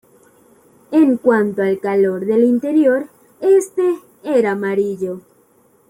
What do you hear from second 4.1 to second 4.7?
era